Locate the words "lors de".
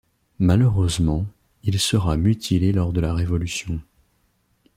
2.71-3.01